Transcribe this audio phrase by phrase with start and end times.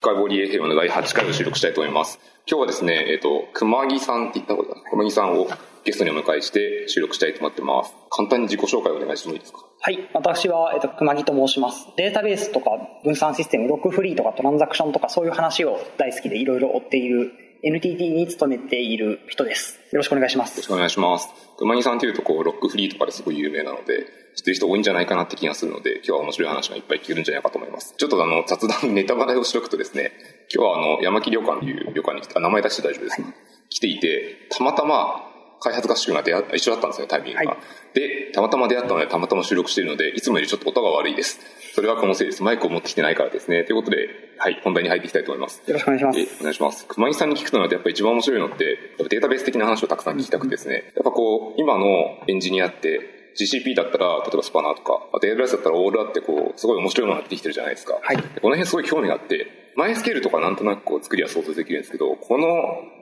[0.00, 2.20] 深掘り FM の第8回を収録したいと思います。
[2.46, 5.48] 今日はですね、えっ、ー、と、熊木さんって言ったことか熊木さんを
[5.84, 7.92] ゲストにお迎えして収録したいと思ってます。
[8.08, 9.58] 簡単に自己紹介をお願いしてもいいですか？
[9.80, 10.08] はい。
[10.14, 11.88] 私は、えっ、ー、と、熊木と申します。
[11.96, 12.70] データベースとか
[13.02, 17.32] 分散システム、ロックフリーとかトランザクションとかそういう話を大好きでいろいろ追っている
[17.64, 19.80] NTT に勤めている人です。
[19.90, 20.50] よろしくお願いします。
[20.50, 21.28] よろしくお願いします。
[21.58, 24.06] 熊木さんというと、こう、ロックフリーとかですごい有名なので、
[24.38, 27.94] 知ってる人多いんじゃないかなって気がするので、今日は面白い話がいっぱい聞けるんじゃないかと思います。
[27.98, 30.12] ちょっとあの、雑談、ネタバレをしとくとですね、
[30.54, 33.22] 今日はあの、山木旅館という旅館に来た、名前出して大丈夫です
[33.68, 35.24] 来ていて、たまたま
[35.58, 37.50] 開発合宿が出会一緒だったんですよ、タイミングが。
[37.50, 41.40] はい、で、たまたま出会ったので、たまたま収録しているので、いつもよりちょっと音が悪いです。
[41.74, 42.44] それはこのせいです。
[42.44, 43.64] マイクを持ってきてないからですね。
[43.64, 45.62] ということで、はい、本題に入っていきたいと思います。
[45.66, 46.36] よろしくお願いします。
[46.40, 46.86] お願いします。
[46.86, 51.86] 熊木さんに聞くとなると、やっぱり一番面白いのって、データベース的な話をたくさん聞きたくてですね、やっぱこう、今の
[52.28, 57.98] エンジニアって、GCP だったら、例えばスパナーとか、データベースだったらオールあって、こう、すごい面白いものができてるじゃないですか。
[58.02, 58.16] はい。
[58.16, 62.46] この辺すごい興味があって、マイスケールとかなんとなくこう作りは想像できるんですけど、この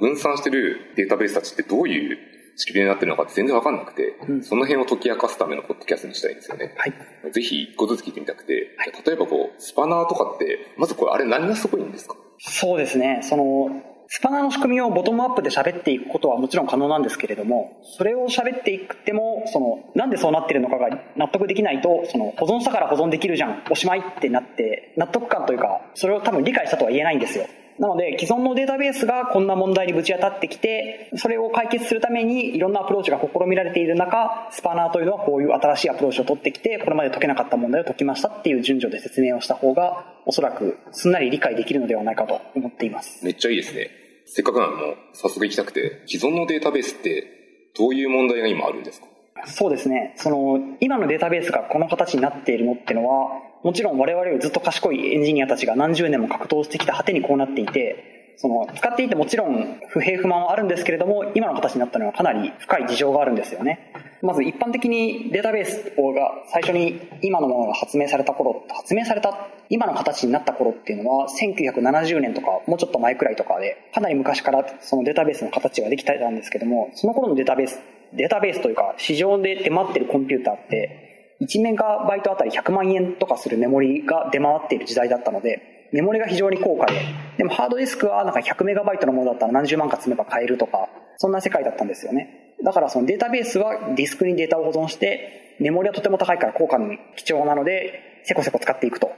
[0.00, 2.18] 分散してるデータベースたちってどういう
[2.56, 6.74] 仕組みになってるのか全然わかんなくて、うん、その辺を解き明かすためのポッドキャストにしたいんですよね。
[6.76, 7.32] はい。
[7.32, 12.16] ぜひ一個ずつ聞いてみたくて、はい、例えばこう、スパナーとかって、まずこれあれ何がすごいんですか？
[12.38, 13.20] そうですね。
[13.22, 13.70] その、
[14.08, 27.46] スパナの仕組みをボトムアップで喋っていくことはもちろん可能なんですけれども、それを喋っていくっても、その、なんでそうなってるのかが納得できないと、その、保存したから保存できるじゃん、おしまいってなって、納得感というか、それを多分理解したとは言えないんですよ。
[27.78, 43.24] なので、既存のデータベースがこんな問題にぶち当たってきて、それを解決するためにいろんなアプローチが試みられている中、スパナーというのはこういう新しいアプローチを取ってきて、これまで解けなかった問題を解きましたっていう順序で説明をした方が、おそらくすんなり理解できるのではないかと思っています。
[43.24, 43.90] めっちゃいいですね。
[44.26, 49.06] せっかくなのも早速行きたくて、既存のデータベースってどういう問題が今あるんですか？
[49.46, 50.14] そうですね。
[50.16, 63.92] その、今のデータベースがこの形になっているのってのは、もちろん我々よりずっと賢いエンジニアたちが何十年も格闘してきた果てにこうなっていて、その、使っていてもちろん不平不満はあるんですけれども、今の形になったのはかなり深い事情があるんですよね。
[64.22, 77.80] まず一般的にデータベースが最初に今のものが発明された頃、発明された今の形になった頃っていうのは1970年とかもうちょっと前くらいとかで、かなり昔からそのデータベースの形ができてたんですけども、その頃のデータベース、
[78.12, 81.05] データベースというか市場で出回ってるコンピューターって、
[81.40, 87.00] 1メガバイトあたり100万円とかするメモリが出回っている時代だったので、メモリが非常に高価で、
[87.38, 90.88] でもハードディスクはなんか100メガバイトのものだったら何十万か積めば買えるとか、
[91.18, 92.54] そんな世界だったんですよね。
[92.64, 99.10] だからそのデータベースはディスクにデータを保存して、メモリはとても高いから高価に貴重なので、せこせこ使っていくと。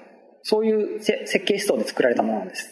[0.42, 2.70] そういう設計思想で作られたものなんです。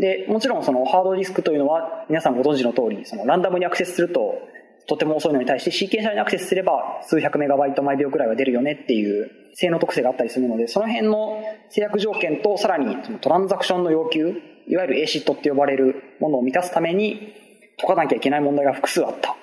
[0.00, 4.38] で、もちろんそのハードディスクというのは皆さんご存知の通り、そのランダムにアクセスすると
[4.88, 17.34] とても遅いのに対してシーケンシャルにアクセスすれば数百メガバイト毎秒くらいは出るよねっていう性能特性があったりするので、その辺の制約条件とさらにそのトランザクションの要求、いわゆる ACIT って呼ばれるものを満たすために
[17.78, 19.36] 解かなきゃいけない問題が複数あった。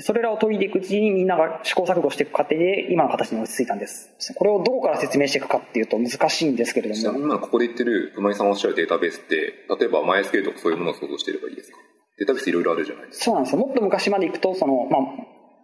[0.00, 4.10] それらを解いていくうちにみんなが試行錯誤していく過程で今の形に落ち着いたんです。
[4.36, 7.18] これをどこから説明していくかっていうと難しいんですけれども。
[7.18, 11.78] 今ここで言ってる熊井さんおっしゃるデータベースって、例えば MySQL とかそういうものを想像していればいいですか？
[12.18, 13.24] データベースいろいろあるじゃないですか。
[13.26, 13.60] そうなんですよ。
[13.60, 15.02] もっと昔まで行くと、その、まあ、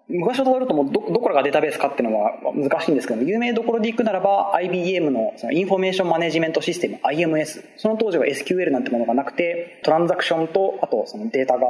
[0.09, 7.64] 昔をたどるともうど、どこらがデータベースかっていうのは難しいんですけども、有名どころで行くならば IBM のそのインフォメーションマネジメントシステム IMS。
[7.78, 11.66] その当時は SQL なんてものがなくて、トランザクションと、あとそのデータが、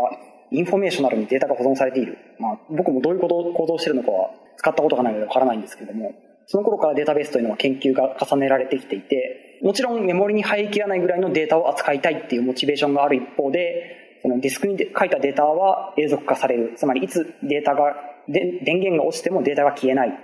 [0.51, 2.19] インフォメーショナルにデータが保存されている。
[2.39, 6.13] まあ、僕もどういうことを行動してるのかは使ったことがないのでわからないんですけども、
[6.47, 16.73] その頃からデータベースというのは研究が重ねられてきていて、もちろんメモリに入りきらないぐらいのデータを扱いたいっていうモチベーションがある一方で、そのディスクに書いたデータは永続化される。
[16.79, 17.95] つまりいつデータが
[18.27, 20.19] で電源が落ちてもデータが消えない。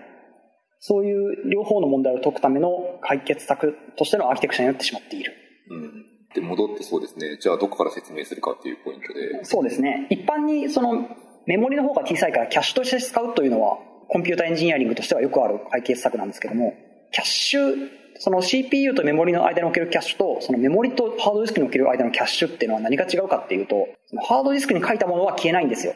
[0.78, 5.34] そういう両方の問題を解くための解決策としてのアーキテクチャになってしまっている。
[5.69, 6.06] うん。
[6.34, 7.37] で、戻ってそうですね。
[7.38, 9.44] じゃあどこから説明するかっていうポイントで。
[9.44, 10.06] そうですね。
[10.09, 11.06] 一般にその
[11.44, 13.77] メモリの方が小さいからキャッシュとして使うというのは
[14.09, 16.72] コンピュータエンジニアリングとしてはよくある解決策なんですけども、
[17.12, 23.88] キャッシュ、その CPU とメモリの間におけるキャッシュと、そのメモリとハードディスクにおける間のキャッシュっていうのは何が違うかっていうと、
[24.28, 25.94] ハードディスクに書いたものは消えないんですよ。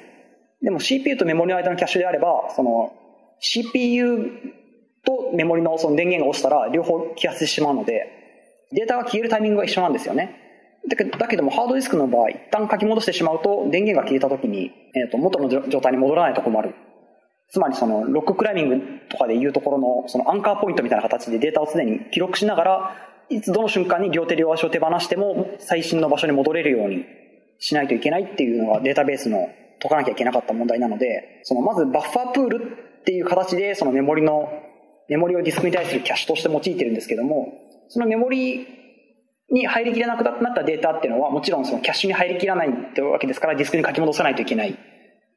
[0.62, 2.94] でも CPU とメモリの間のキャッシュであれば、その
[3.40, 4.30] CPU
[5.04, 10.40] とメモリのその電源が落ちたら両方揮発してしまうので、データが消えるタイミングが一緒なんですよね。
[10.88, 16.74] だけどもハードディスクの場合、一旦書き戻してしまうと電源が消えた時に、えー、と元の状態に戻らないところもある。
[17.50, 22.96] つまりそのロッククライミングとかでいうところのそのアンカーポイントみたいな形でデータを常に記録しながら、
[23.30, 27.04] いつどの瞬間に両手両足を手放しても最新の場所に戻れるように
[27.58, 29.48] しないといけないっていうのがデータベースの
[29.80, 34.48] 解かなきゃいけなかった問題なので、そのまずバッファープールっていう形でそのメモリの、
[35.08, 37.52] メモリをディスクに対するキャッシュとして用いてるんですけども、
[37.88, 38.66] そのメモリ
[39.50, 44.78] に入りきらなくなったデータっていうのはもちろんそのキャッシュに入りきらないってわけですからディスクに書き戻さないといけない。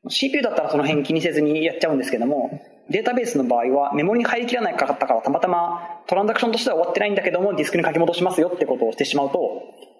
[0.09, 9.39] CPU だったらその辺気にせずにやっちゃうんですけども、データベースの場合はメモリに入りきらないかったからたまたまトランザクションとしては終わってないんだけどもディスクに書き戻しますよってことをしてしまうと、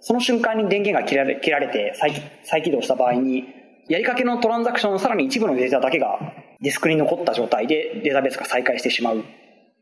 [0.02, 2.14] その瞬間に電源が切られ切られて再
[2.44, 3.46] 再起動した場合に、
[3.90, 6.20] やりかけのトランザクションのさらに一部のデータだけが
[6.62, 9.24] ディスクに残った状態でデータベースが再開してしまう。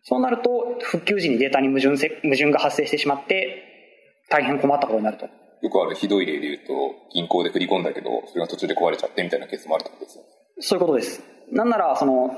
[0.04, 3.64] そうなると、復旧時にデータに矛盾せ矛盾が発生してしまって、
[4.30, 5.28] 大変困ったことになると。
[5.66, 6.74] よくあるひどい例で言うと、
[7.12, 10.30] 銀行で振り込んだけど、それが途中で壊れちゃってみたいなケースもあるってことですよね。
[10.60, 11.24] そういうことです。
[11.52, 12.30] なんなら、その、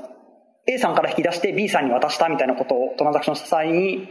[0.66, 4.08] A さんから引き出して B さんに渡したみたいなことをトランザクションした際に、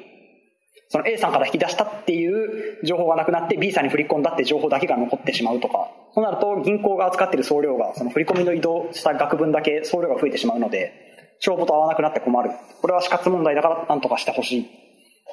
[0.90, 10.94] その A さんから引き出したっていう情報がなくなって B さんに振り込んだって情報だけが残ってしまうとか、そうなると銀行が扱っている送料が、その振り込みの移動した額分だけ送料が増えてしまうので、
[11.40, 12.52] 帳簿と合わなくなって困る。
[12.82, 14.70] これは死活問題だから何とかしてほしい。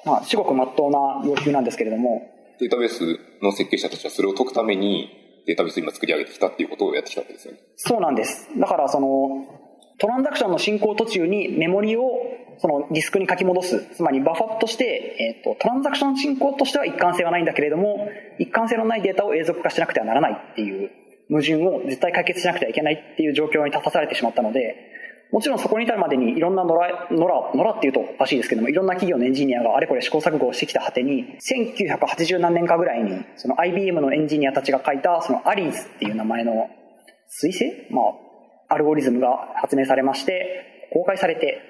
[0.05, 2.23] まあ、至極真っ当な要求なんですけれども。
[2.61, 7.61] データベースの設計者たちはそれを解くためにデータベースを今作り上げてきたっていうことをやってきたわけですよね。
[7.77, 8.49] そうなんです。
[8.59, 9.09] だからその、
[9.99, 12.03] トランザクションの進行途中にメモリを
[12.59, 13.97] そのディスクに書き戻す。
[13.97, 18.09] つまりバファッとして、えっ、ー、と、トランザクション進行としては一貫性はないんだけれども、
[18.39, 20.91] 一貫性のないデータを永続化しなくてはならないっていう
[21.31, 24.94] 矛盾を絶対解決しなくてはいけないっていう状況に立たされてしまったので、
[25.32, 26.81] もちろんそこに至るまでにいろんな野良、
[27.11, 36.53] 野良、野良っていうとおかしいですけども、いろんな企業のエンジニアがあれこれ試行錯誤をしてきた果てに、1980何年かぐらいに、その IBM のエンジニアたちが書いた、そのアリーズっていう名前の
[37.43, 37.65] 彗星？
[37.91, 38.03] ま
[38.69, 41.61] あ、アルゴリズムが発明されまして、公開されて、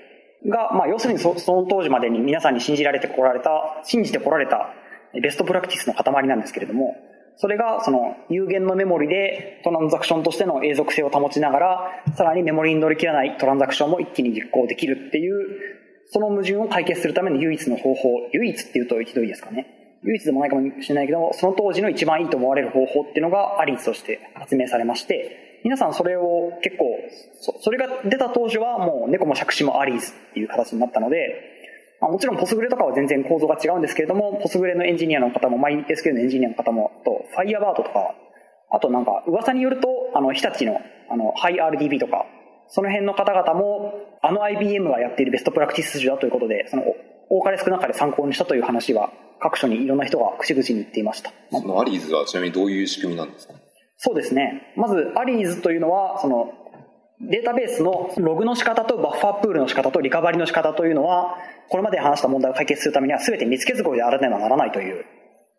[0.47, 4.75] が、まあ、要するにそその当時までに皆さんに信じられてこられた、信じてこられた
[5.23, 6.97] ベストプラクティスの塊なんですけれども、
[7.37, 15.47] それがその有限のメモリでトランザクションとしての永続性を保ちながら、さらにメモリに乗り切らないトランザクションも一気に実行できるっていう、
[16.11, 19.99] その矛盾を解決するための唯一の方法、唯一っていうとひどいいですかね。
[20.05, 26.85] 唯一でもないかもしれないけど、その当時の一番いいと思われる方法っていうのがアリーズとして発明されまして、皆さんそれを結構、
[27.61, 31.54] それが出た当時はもう猫も借子もアリーズっていう形になったので、
[32.05, 38.15] まあ、もちろんポスグレとかは全然構造が違うんですけれども、ポスグレのエンジニアの方も、マイ SQL のエンジニアの方も、と、ファイアバードとか、
[38.71, 40.79] あとなんか、噂によると、あの、日立の、
[41.09, 42.27] あの、ハイ RDB とか、
[42.69, 46.83] その辺の方々も、あの IBM がやっているベストプラクティス筋だということで、その、
[47.31, 49.11] 多かれ少なかれ参考にしたという話は、
[49.41, 51.33] 各所にいろんな人が口々に言っていました。
[51.51, 53.55] そのアリーズはちなみにどういう仕組みなんですか？
[53.97, 54.75] そうですね。
[54.77, 56.53] まず、アリーズというのは、その、
[57.31, 61.37] データベースのログの仕方とバッファープールの仕方とリカバリの仕方というのは、
[61.69, 65.05] これまで話した問題を解決するためには全て見つけずこいであらねばならないという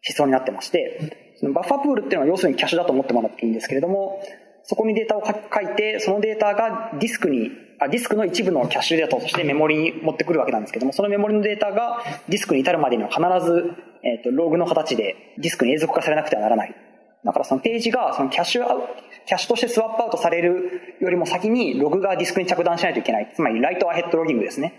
[0.08, 4.22] 思想になってまして、そのバッファープールっていうのは要するにキャッシュだと思ってもらっていいんですけれども、
[4.64, 13.74] そこにデータを書いて、そのデータがディスクに、あディスクの一部のキャッシュデータとしてメモリに持ってくるわけなんですけども、そのメモリのデータがディスクに至るまでには必ず、
[14.04, 16.76] えっ、ー、と、ログの形でディスクに永続化されなくてはならない。
[17.24, 18.84] だからそのページがそのキャッシュアウ
[19.26, 23.32] キャッシュとしてスワップアウトされるよりも先にログがディスクに着弾しないといけない。
[23.36, 24.74] つまりライトアヘッドロギングですね。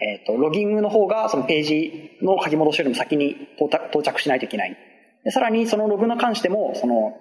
[0.00, 4.76] えっ、ー、と、ロギングの方がそのページの書き戻しよりも先に到着しないといけない。
[5.24, 7.16] でさらにそのログに関しても、その、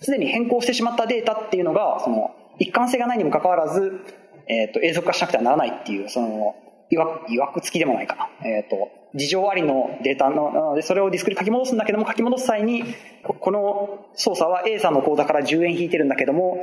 [0.00, 4.00] すでに変更してしまったデータっていうのが、その、一貫性がないにもかかわらず、
[4.48, 6.54] えっ、ー、と、永続化しなくてはならないっていう、その、
[6.90, 8.48] いわいわく付きでもないかな。
[8.48, 12.84] えっ、ー、と、事情ありのデータの、なので、それをディスクに書き戻すんだけども、書き戻す際に、
[13.22, 16.58] この操作は A さんの口座から10円引いてるんだけども、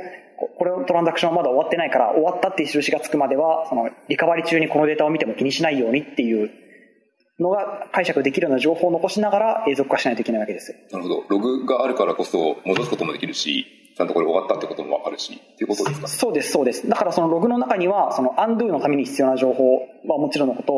[0.58, 6.50] これのトランザクションはまだ終わってないから、終わったっていう印がつくまでは、その、リカバリ中にこのデータを見ても気にしないようにっていう
[7.40, 10.74] のが解釈できるような情報を残しながら永続化しないといけないわけです。
[10.92, 11.24] なるほど。
[11.28, 13.66] ログがあるからこそ戻すこともできるし、
[13.96, 16.88] ちゃんとこれ終わったってこともわかるし、っていうことですか、そうです、そうです。
[16.88, 19.76] だからそのログの中には、その undo のために必要な情報
[20.06, 20.74] はもちろんのこと、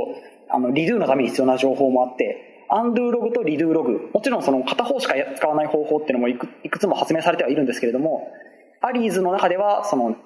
[0.49, 8.33] あの、redo のために必要な情報もあって、undo ログと redo ログ、もちろんその片方しか使わない方法っていうのもいくいくつも発明されてはいるんですけれども、
[8.81, 10.17] アリーズの中では、その、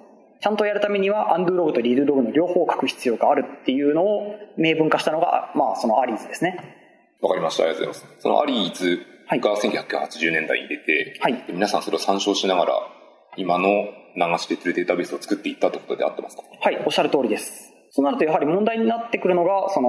[0.41, 6.77] ちゃんとやるためには undo ログと redo ログの両方を書く必要があるっていうのを明文化したのが、まあそのアリーズですね。
[7.21, 7.65] わかりました。
[7.65, 8.23] ありがとうございます。
[8.23, 8.99] そのアリーズ
[9.29, 12.73] が1980年代に出て、はい、皆さんそれを参照しながら、
[13.37, 13.69] 今の
[14.17, 16.43] 流しているデータベースを作っていったということであってますか？
[16.59, 17.70] はい、おっしゃる通りです。
[17.91, 19.89] そうなるとやはり問題になってくるのが、その、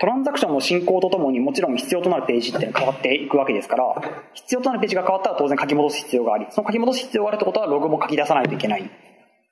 [0.00, 3.84] トランザクションの進行とともにもちろん必要となるページっていうのが変わっていくわけですから、
[4.34, 8.90] 必要となるページが変わったら当然書き戻す必要があり、その書き戻す必要があるってことはログも書き出さないといけない。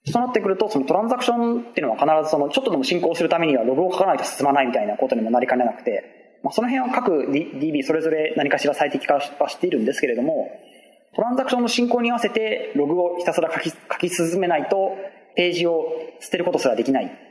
[0.06, 10.48] そうなってくると、そのトランザクションっていうのは必ずその、ちょっとでも進行するためにはログを書かないと進まないみたいなことにもなりかねなくて、まあ、その辺は各 DB それぞれ何かしら最適化はしているんですけれども、
[11.14, 14.96] トランザクションの進行に合わせてログをひたすら書き書き進めないと、
[15.36, 15.86] ページを
[16.18, 17.29] 捨てることすらできない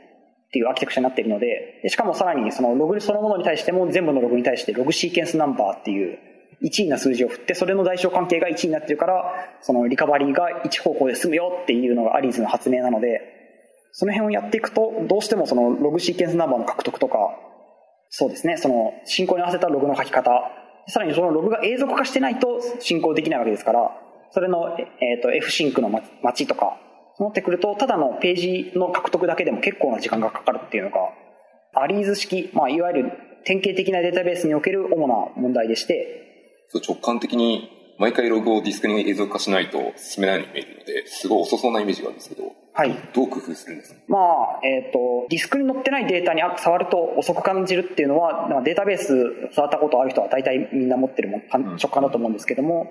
[0.50, 6.18] っていうアーキテクチャになっているので、しかもさらにそのログそのものに対しても全部のログに対してログシーケンスナンバーっていう
[6.62, 13.20] 1位な数字を振って、それの代償関係が1位になってるから、そのリカバリーが1方向で済むよっていうのがアリーズの発明なので、
[13.92, 17.18] その辺をやっていくと、どうしてもそのログシーケンスナンバーの獲得とか、
[18.08, 20.30] そうですね、その進行に合わせたログの書き方、
[20.88, 23.90] さらにそのログが永続化してないと進行できないわけですから、
[24.32, 26.04] それの、え、ー、と、F シンクの待
[26.34, 26.76] ちとか、
[27.20, 30.96] 持ってくると、ただのページの獲得だけでも結構な時間がかかるっていうのが、
[31.74, 33.12] アリーズ式、まあ、いわゆる
[33.44, 42.94] 典型的なデータベースにおける主な問題でして、そう直感的に毎回ログをディスクに映像化しないと進めないように見えるので、すごい遅そうなイメージがあるんですけど、はい。
[43.12, 44.00] どう工夫するんですか？
[44.08, 52.86] まあ、えっ、ー、と、ディスクに載ってないデータに触ると遅く感じるっていうのは、データベース触ったことある人は大体みんな持ってる直感だと思うんですけども、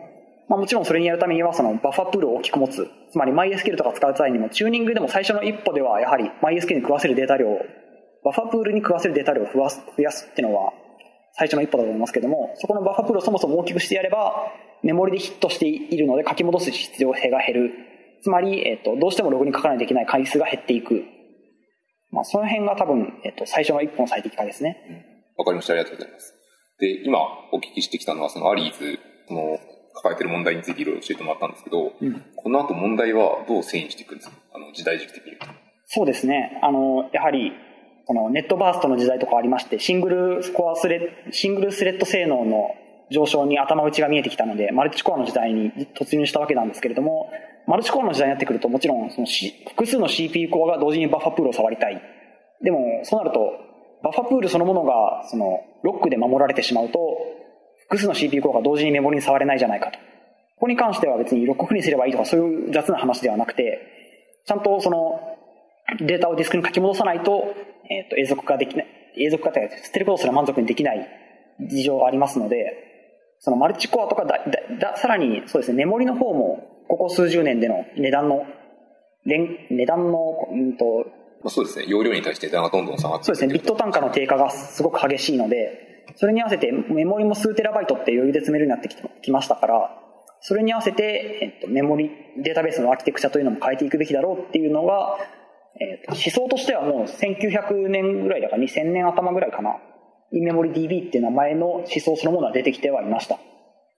[0.50, 2.90] まあ、もちろんそれにやるためにはそのバッファプールを大きく持つ。
[3.12, 7.60] つまり MySQL とか使う際にもチューニングでも最初の一歩ではやはり MySQL に食わせるデータ量を、
[8.26, 10.74] バッファプールに食わせるデータ量を増やす増やすっていうのは
[11.34, 14.52] 最初の一歩だと思いますけども、そこのバッファプールをそもそも大きくしてやれば、
[14.84, 17.72] メモリでヒットしているので書き戻す必要性が減る。
[18.22, 21.04] つまり、えっ、と、どうしてもログに書かないといけない回数が減っていく。
[22.12, 24.78] まあ、その辺が多分、えっ、と、最初の一歩の最適化ですね。
[25.38, 25.74] わ、かりました。
[25.74, 26.34] ありがとうございます。
[26.80, 27.20] で、今
[27.54, 29.60] お聞きしてきたのは、そのアリーズ、その、
[30.02, 34.36] 抱えてる問題についていろいろ教えてもらったんですけど、うん、この後問題はどう遷移していくんですか？
[34.54, 35.34] あの、時代軸的に。
[35.86, 36.60] そうですね。
[36.62, 37.52] あの、やはり、
[38.06, 42.72] このネットバーストの時代とかありまして、シングルスコアスレシングルスレッド性能の
[43.12, 47.32] 上昇に頭打ちが見えてきたので、マルチコアの時代に突入したわけなんですけれども、
[47.68, 49.28] マルチコアの時代になってくると、もちろんその、
[49.68, 52.02] 複数の CPU コアが同時にバッファプールを触りたい。
[52.64, 53.52] でも、そうなると、
[54.04, 57.00] バッファプールそのものが、その、ロックで守られてしまうと、
[57.90, 59.98] 複数の CPU コアが同時にメモリに触れないじゃないかと。
[59.98, 60.04] こ
[60.62, 63.80] こに関しては別にロックフリーすればいいとか、そういう雑な話ではなくて、
[64.46, 65.20] ちゃんとその、
[66.00, 67.54] データをディスクに書き戻さないと、
[67.90, 71.08] えっ、ー、と、永続化できない、永続化って捨てることすら満足にできない
[71.68, 72.86] 事情がありますので、
[73.40, 74.40] そのマルチコアとかだ、
[74.80, 78.46] だ、さらにそうですね、メモリの方も、ここ数十年での値段の、
[79.26, 81.06] 値段の、うんと、
[81.42, 89.90] まあ、そうですね、容量に対して値段がどんどん下がってそうですね、ビット単価の低下がすごく激しいので、それに合わせてメモリも数テラバイトって余裕で積めるようになってきましたから、
[90.42, 95.18] それに合わせて、えっと、メモリ、データベースのアーキテクチャというのも変えていくべきだろうっていうのが、
[95.80, 99.78] えっと、思想としてはもう1900年ぐらいだから2000年頭ぐらいかな。
[100.32, 103.40] インメモリ DB っていう名前の思想そのものは出てきてはいました。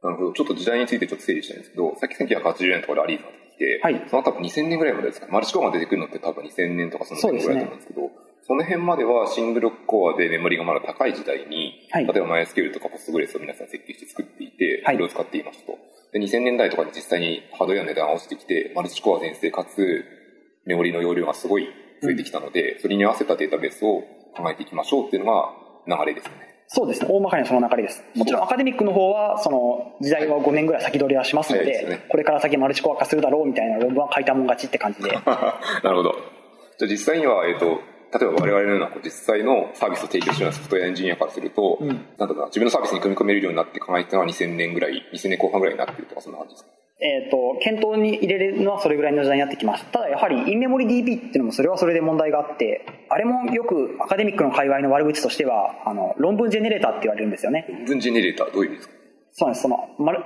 [0.01, 0.34] なるほど。
[0.34, 8.10] ちょっと時代についてちょっと整理したいんですけど、さっき1980年とかでアリーズが出てきて、はい、その多分2000年ぐらいまでですか、マルチコアが出てくるのって多分2000年とかその辺ぐらいだと思うんですけど、
[8.48, 15.77] そ、ね,、の辺まではシングルコアでメモリがまだ高い時代に、はい、例えば MySQL とか Postgres を皆さん設計して作っていて、それを使っていましたと。
[16.13, 20.05] で、2000年代とかで実際にハードウェアの値段が落ちてきて、マルチコア全盛かつ、
[20.65, 21.67] メモリの容量がすごい
[22.01, 24.01] 増えてきたので、それに合わせたデータベースを
[24.36, 25.53] 考えていきましょうっていうのが
[25.88, 26.51] 流れですね。
[26.74, 27.07] そうですね。
[27.10, 28.03] 大まかにその流れです。
[28.15, 35.12] もちろんアカデミックの方は、その、時代は5年ぐらい先取りはしますので、でね、これから先マルチコア化するだろうみたいな論文は書いたもん勝ちって感じで。
[35.19, 36.15] なるほど。
[36.79, 37.81] じゃあ実際には、えっ、ー、と、
[38.13, 46.70] 例えば我々のような実際のサービスを提供しているソフトウェアエンジニアからすると、うん、なんだろうな、自分のサービスに組み込めるようになって考えたのは2000年ぐらい、2000年後半ぐらいになってるとか、そんな感じですか？
[47.03, 49.91] えっ、ー、と、検討に入れるのはそれぐらいの時代になってきました。
[49.91, 57.65] ただやはり、インメモリ DB っていうのもそれはそれで問題があって、あれもよくアカデミックの界隈の悪口としては、あの、論文ジェネレーターって言われるんですよね。
[57.70, 58.94] 論文ジェネレーターどういう意味ですか？
[59.34, 59.62] そうなんです。
[59.63, 59.77] その、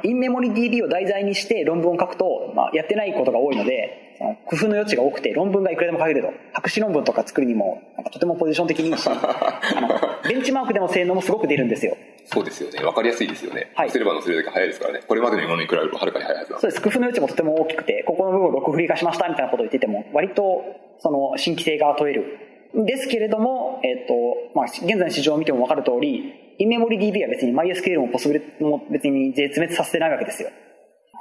[0.04, 4.05] インメモリ DB を題材にして論文を書くと、まあ、やってないことが多いので、
[4.46, 6.34] 工夫の余地が多くて、論文がいくらでも書けると。
[6.54, 7.82] 博士論文とか作るにも、
[8.12, 9.10] とてもポジション的にいいし、
[10.28, 11.98] ベンチマークでの性能もすごく出るんですよ。
[12.26, 12.84] そうですよね。
[12.84, 13.72] わかりやすいですよね。
[13.76, 13.90] はい。
[13.90, 15.02] すればのするだけ早いですからね。
[15.08, 16.82] これまでの今のに比べるとはるかに早いはずそうです。
[16.82, 20.64] 工夫の余地もとても大きくて、ここの部分を6振り化しましたみたいなことを言ってても、割と、
[21.00, 22.40] その、新規性が問える。
[22.74, 24.14] ですけれども、えっ、ー、と、
[24.54, 30.50] まあ、現在の市場を見てもわかる通り、インメモリ DB は別に MySQL も Postgres も別に絶滅させてないわけですよ。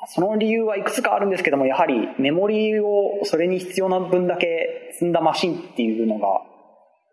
[0.09, 6.41] その理由はいくつかあるんですけども、やはりメモリーをそれに必要な分だけ積んだマシンっていうのが、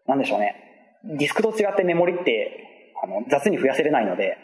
[0.07, 0.55] なんでしょうね。
[1.03, 4.38] ディスクと違ってメモリってあの雑に増やせれないので、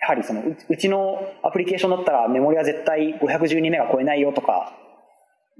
[0.00, 4.72] やはりそのうちのアプリケーションだったらメモリは絶対512メガ超えないよとか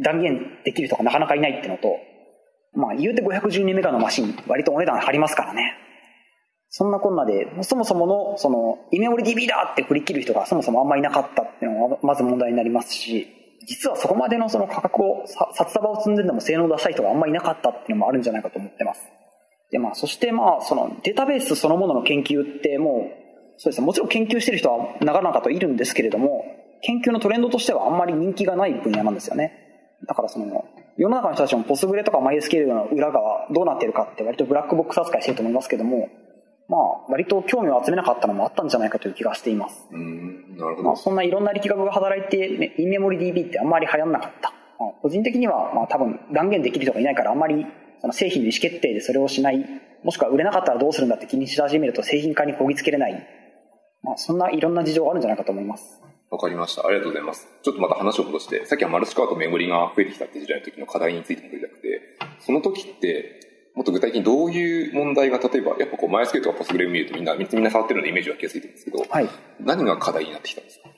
[0.01, 1.97] 断言できるとかなかなかいないってのと、
[2.75, 5.75] まあ言うて512メガのマシン割とお値段張りますからね。
[6.79, 13.27] そんなこんなで、そもそもの、その、イメモリ DB だって振り切る人がそもそもあんまりいなかったっていうのがまず問題になりますし、
[13.67, 19.01] 実はそこまでのその価格を、札束を積んででも性能を出したい人があんまりいなかったっていうのもあるんじゃないかと思ってます。
[19.73, 23.09] で、まあ、そしてまあ、そのデータベースそのものの研究っても
[23.57, 26.45] う、そうですね、もちろん研究してる人はなかなかといるんですけれども、
[26.83, 29.99] 研究のトレンドとしてはあんまり人気がない分野なんですよね。
[30.07, 30.65] だからその、
[30.97, 36.09] 世の中の人たちもポスグレとか MySQL の裏側どうなってるかって割とブラックボックス扱いしてると思いますけども、
[36.69, 39.87] まあ、割と興味を集めなかったのもあったんじゃないかという気がしています。
[39.91, 40.89] うん、なるほど。
[40.89, 44.53] まあ、そんないろんな力学が働いて、ねインメモリ DB ってあんまり流行んなかった。
[44.79, 47.67] まあ個人的には、まあ多分断言できる人がいないから、あんまり
[48.01, 49.65] その製品の意思決定でそれをしない、
[50.05, 53.27] もしくは売れなかったらどうするんだって気にし始めると製品化にこぎつけれない。
[54.03, 56.01] まあ、そんないろんな事情があるんじゃないかと思います。
[56.31, 56.87] わかりました。
[56.87, 57.49] ありがとうございます。
[57.63, 62.01] ちょっとまた話を戻して、さっきはマルチカードメモリが増えてきたって時代の時の課題についても取りたくて、
[62.41, 63.48] その時って、
[63.79, 69.29] もっと具体的にどういう問題が、例えば、やっぱこう、マイスケとかポスグレを見るとみんな、みんな触ってるのでイメージはきやすいと思うんですけど、はい。
[69.61, 70.89] 何が課題になってきたんですか？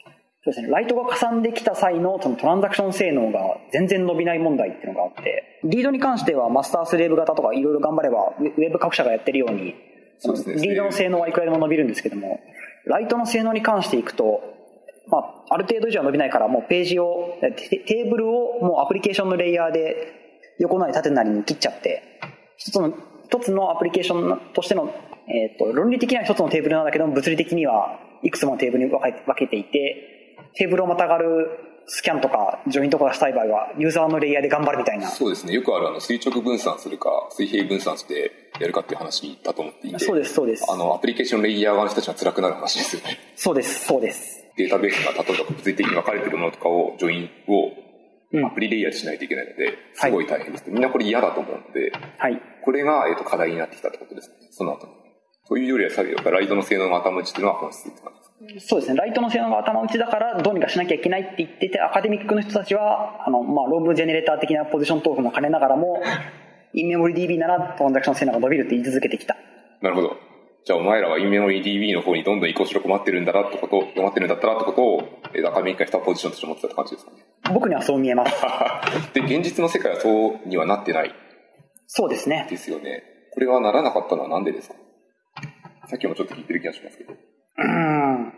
[0.42, 0.68] そうですね。
[0.68, 9.74] ライトがかさんできた際のそのトランザクション性能が全然伸びない問題っていうのがあって、リードに関してはマスタースレーブ型とかいろいろ頑張れば、ウェブ各社がやってるように、
[10.18, 12.40] そうですねリードの性能はいくらでも伸びるんですけども、
[12.86, 14.40] ライトの性能に関していくと、
[15.08, 22.02] まあ、ある程度以上は伸びないから、もうページを、テテーブルをもうアプリケーションのレイヤーで横なり縦なりに切っちゃって、
[22.60, 22.92] 一つの、
[23.24, 24.94] 一つのアプリケーションとしての、
[25.28, 29.00] えっ、と、論理的には一つのテーブルなんだけども、物理的にはいくつものテーブルに分
[29.38, 31.48] けていて、テーブルをまたがる
[31.86, 35.08] スキャンとかジョイントとかしたい場合は、ユーザーのレイヤーで頑張るみたいな。
[35.08, 35.54] そうですね。
[35.54, 39.98] よくあるあの、垂直分散するか、水平分散してやるかっていう話だと思っていて。
[39.98, 40.66] そうです、そうです。
[40.70, 43.18] あの、アプリケーションレイヤー側の人たちが辛くなる話ですよね。
[43.36, 44.44] そうです、そうです。
[44.56, 47.89] データベースが例えば物理的に分かれてるものとかを、ジョインうんを
[48.46, 50.70] アプリレイヤーでしないといけないので、すごい大変です。
[50.70, 52.40] みんなこれ嫌だと思うので、はい。
[52.62, 54.34] これが、えっと課題になってきたってことですね。
[54.50, 54.92] その後に。
[55.48, 58.12] というよりは、さっきライトの性能が頭打ちっていうのは本質って感
[58.46, 66.00] じですかそうですね、ライトの性能が頭打ちだからどうにかしなきゃいけないって言ってて、アカデミックの人たちは、あの、まあ、ローブジェネレーター的なポジショントークも兼ねながらも、
[66.72, 69.36] インメモリ DB ならトランザクション性能が伸びるって言い続けてきた。
[69.82, 70.29] なるほど。
[70.66, 75.02] じゃあお前らはインメモリ DB の方にどんどん移行しろ困ってるんだなってこと、困ってるんだったらってことを、
[75.34, 77.18] えーアカデミックな人はポジションとして持ってたって感じですかね。
[77.54, 78.32] 僕にはそう見えます。
[79.14, 81.14] で、現実の世界はそうにはなってない
[81.86, 82.46] そうですね。
[82.50, 83.02] ですよね。
[83.32, 84.74] これはならなかったのはなんでですか？
[85.88, 87.12] さっきもちょっと聞いてる気がしますけど。
[87.12, 88.34] うーん。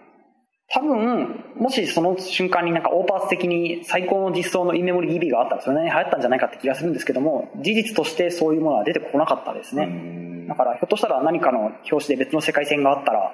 [0.75, 9.87] 多分、もしその瞬間になんかオーパーツ的に最高の実装のインメモリ DB があったらそれなりに流行ったんじゃないかって気がするんですけども、事実としてそういうものは出てこなかったですね。
[10.53, 13.33] ねだからひょっとしたら何かの表紙で別の世界線があったら、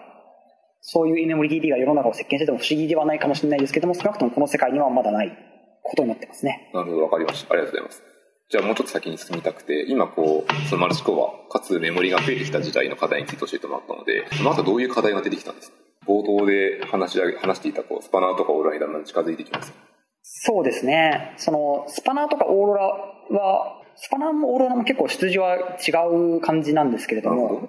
[0.81, 5.37] そういうインメモリ DB が世の中を席巻してても不思議ではないかもしれないですけども、少なくともこの世界にはまだない
[5.83, 6.71] ことになってますね。
[6.73, 7.53] なるほど、わかりました。
[7.53, 8.03] ありがとうございます。
[8.51, 15.77] じゃあもうちょっと先に進みたくて、今こう、そのマルチコア、かつメモリが増えてきた時代の課題について教えてもらったので、その後どういう課題が出てきたんですか？
[16.07, 19.75] 冒頭で話し話していたこう、スパナーとかオーロラにだんだん近づいてきます。
[20.23, 21.35] そうですね。
[21.37, 25.91] その、スパナーとかオーロラは、スパナーもオーロラも結構出自は違
[26.37, 27.69] う感じなんですけれども。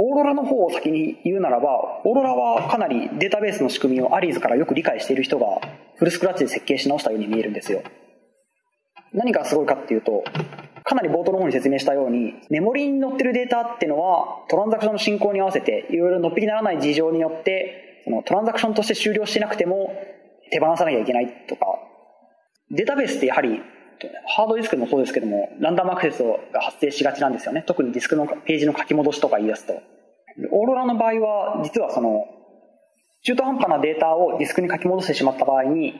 [0.00, 5.46] オーロラの方を先に言うならば、オーロラはかなりデータベースの仕組みをアリーズからよく理解している人が
[5.96, 7.82] フルスクラッチで設計し直したように見えるんですよ。
[9.12, 10.24] 何がすごいかっていうと、
[10.84, 19.92] かなり冒頭の方に説明したように、メモリに載ってるデータっていうのは、トランザクションの進行に合わせて、いろいろのっぴきならない事情によって、そのトランザクションとして終了してなくても、
[20.50, 21.66] 手放さなきゃいけないとか、
[22.70, 23.60] データベースってやはり、
[24.26, 27.62] ハードディスクもそうですけども、ランダムアクセスが発生しがちなんですよね。
[27.66, 29.74] 特にディスクのページの書き戻しとか言い出すと。
[30.52, 32.26] オーロラの場合は、実はその、
[33.22, 35.94] 中途半端なデータをディスクに書き戻してしまった場合に、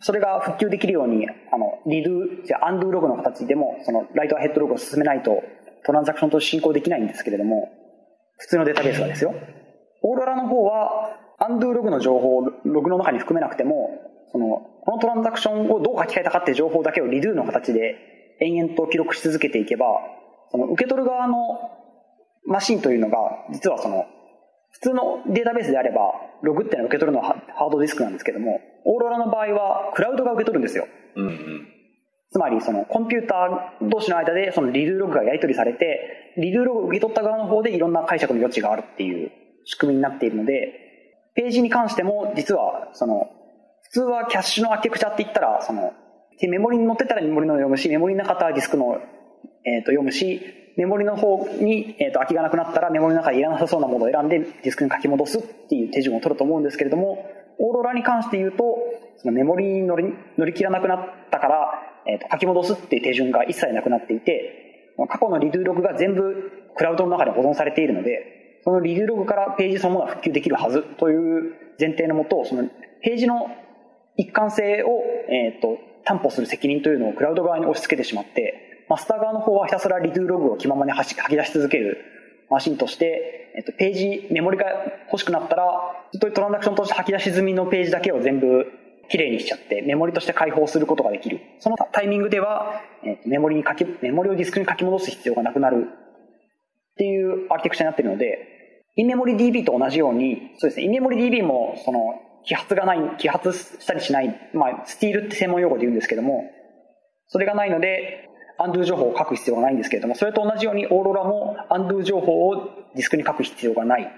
[0.00, 5.42] それが復旧できるように、あの、リドゥ、じゃアンドゥログの形でも、その、ライトアヘッドログを進めないと、
[5.86, 7.70] トランザクションと進行できないんですけれども、
[8.36, 9.34] 普通のデータベースがですよ。
[10.02, 13.90] オーロラの方は、アンドゥログの情報をログの中に含めなくても、
[14.32, 19.86] その、このトランザクションをどう書き換えたかっていう情報だけをリドゥの形で延々と記録し続けていけば、
[20.50, 21.36] その受け取る側の
[22.46, 23.18] マシンというのが、
[23.52, 24.06] 実はその、
[24.70, 30.86] 普通のデータベースであれば、ログっていうのは受け取るのはハードディスクなんですけども、オーロラの場合は、クラウドが受け取るんですよ。
[31.16, 31.68] うんうん。
[32.30, 39.32] つまり、その、コンピューター同士の間で、そのリドゥログがやり取りされて、リドゥログを受け取った側の方でいろんな解釈の余地があるっていう
[39.64, 43.30] 仕組みになっているので、ページに関しても、実は、その、
[43.90, 45.92] 普通はキャッシュのアーキテクチャって言ったら、その、
[46.40, 49.00] メモリに載ってたらメモリの読むし、メモリなかったらディスクの、
[49.64, 50.40] えー、と読むし、
[50.76, 57.26] メモリの方に、えー、と空きがなくなったらメモリの中でいらなさそうなものを選んでディスクに書き戻すっていう手順を取ると思うんですけれども、
[57.58, 58.78] オーロラに関して言うと、
[59.16, 60.04] そのメモリに乗り
[60.36, 60.98] 乗り切らなくなっ
[61.30, 61.72] たから、
[62.06, 72.68] えー、と書き戻すっていう手順が一切なくなっていて、過去のリドゥログが全部クラウドの中で保存されているので、そのリドゥログからページそのものが復旧できるはずという前提のもと、その
[73.02, 73.48] ページの
[74.18, 81.98] 一貫性を、えー、と担保する責任というのをクラウド側に押し付けてしまって、マスター側の方はひたすらリドゥーログを気ままに吐き出し続ける
[82.50, 84.64] マシンとして、えっと、ページ、メモリが
[85.06, 85.64] 欲しくなったら、
[86.12, 88.66] ずっとトランザクションとして吐き出し済みのページだけを全部
[89.08, 91.40] きれいにしちゃって、メモリとして開放することができる。
[91.60, 95.86] そのタイミングでは、えっと、メモリに書き、メモリをディスクに書き戻す必要がなくなる。
[95.86, 106.44] っていうアーキテクチャになっているので、インメモリ DB と同じように、そうですね、インメモリ DB も、その、揮発がない、揮発したりしない、まあ、スティールって専門用語で言うんですけども、
[107.28, 108.28] それがないので、
[108.60, 112.56] アンドゥ情報を書く必要がないんですけれども、それと同じようにオーロラもアンドゥ情報を
[112.94, 114.10] ディスクに書く必要がない。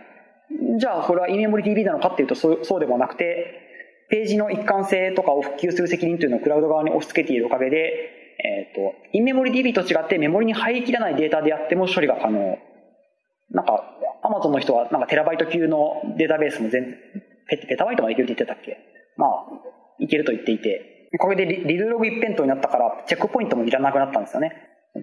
[0.79, 3.69] じゃあ、これはインメモリ DB なのかっていうと、そうそうでもなくて、
[4.09, 8.11] ページの一貫性とかを復旧する責任というのをクラウド側に押し付けているおかげで、
[8.43, 12.59] えっ、ー、と、インメモリ DB と違ってメモリに入りきらないデータであっても処理が可能。
[13.51, 13.85] なんか、
[14.23, 16.97] アマゾンの人はなんかテラバイト級のデータベースも全、
[17.51, 18.79] ペペタバイトまでいけるって言ってたっけ？
[19.17, 19.31] まあ、
[19.99, 24.53] いけると言っていて、おかげでリリルログ一辺倒になったからチェックポイントもいらなくなったんですよね。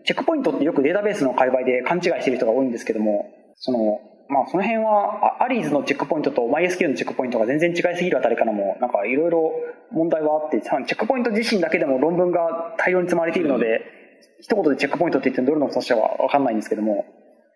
[0.05, 9.53] チェックポイントってよくデータベースの界隈で勘違いしてる人が多いんですけども、その、まあその辺は、アリーズのチェックポイントと MySQL のチェックポイントが全然違いすぎるあたりからも、なんかいろいろ
[9.91, 13.81] 問題はあって、チェックポイント自身だけでも論文が大量に積まれているので、
[14.41, 17.05] 一言でチェックポイントって言ってどれのことかはわかんないんですけども、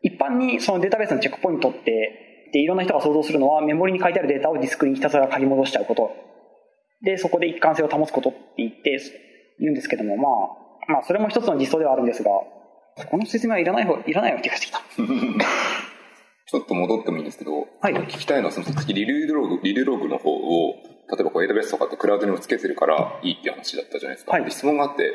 [0.01, 6.11] 一般にそのデータベースのチェックポイントって、で、いろんな人が想像するのはメモリに書いてあるデータをディスクにひたすら書き戻しちゃうこと。
[7.03, 8.99] で、そこで一貫性を保つことって言って、
[9.59, 10.29] 言うんですけども、ま
[10.89, 12.29] あ、まあ、それも一つの実装ではあるんですが、
[13.09, 14.79] この説明はいらない方、いらないような気がしてきた。
[16.47, 20.73] ちょっと戻ってもいいんですけど、はい、聞きたいのは、その次リルログ、リルログの方を、
[21.09, 24.33] 例えばこう AWS とかってクラウドにもつけてるからいいっていう話だったじゃないですか。
[24.33, 25.13] はい、質問があって、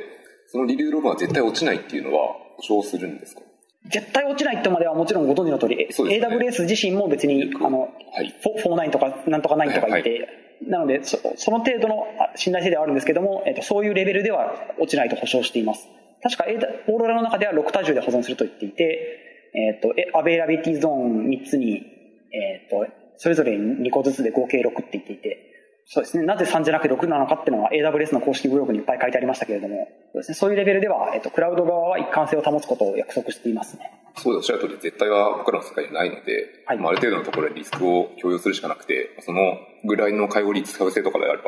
[0.49, 3.42] その redo log は絶対落ちないっていうのは保証するんですか？
[3.90, 10.20] 絶対落ちないってまではもちろんご存知の通り、ね、AWS 自身も別に、あの、はい、49とかなんとか9とか言って、はい。
[10.20, 10.29] はい
[10.62, 15.87] なのでそ、その程度の信頼性ではあるんですけども、えっと、そういうレベルでは落ちないと保証しています。
[16.22, 16.44] 確か
[16.88, 21.77] オーロラの中では6多重で保存すると言っていて、えっ、ー、と、 availability zone 3つに、
[22.33, 25.56] えっ、ー、と、それぞれ2個ずつで合計6って言っていて、
[25.88, 26.25] そうですね。
[26.25, 30.35] なぜ3じゃなくて6なのかっていうのは AWS の公式ブログにいっぱい書いてありましたけれども、そうですね。
[30.35, 33.92] そういうレベルでは、えっ、ー、と、クラウド側は一貫性を保つことを約束していますね。
[34.16, 41.44] そうでおっしゃる通り、絶対は僕らの世界にないので、はい、まあ、ある程度のところでリスクを共有するしかなくて、そのぐらいの介護率、使う性とかであれば、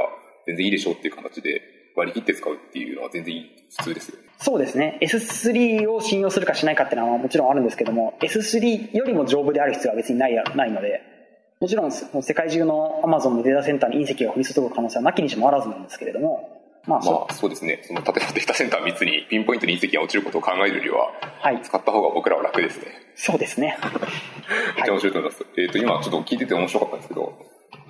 [0.46, 1.61] 全然いいでしょうっていう形で
[1.96, 4.29] 割り切って使うっていうのは全然いい、普通ですよね。
[4.38, 4.98] そうですね。
[5.03, 11.17] S3 を信用するかしないかっていうのはもちろんあるんですけども、S3 よりも丈夫である必要は別にないないので、
[11.61, 16.55] もちろん世界中の Amazon のデータセンターに隕石が降り注ぐ可能性はなきにしもあらずなんですけれども、
[16.87, 17.83] まあ、まあ、そうですね。
[17.85, 21.61] その、例えばデータセンター3つにピンポイントに隕石が落ちることを考えるよりは、はい。
[21.62, 22.87] 使った方が僕らは楽ですね。
[23.16, 23.77] そうですね。
[24.77, 25.42] めっちゃ面白いと思います。
[25.42, 27.35] はい、えっ、ー、と、今ちょっと聞いてて面白かったんですけど、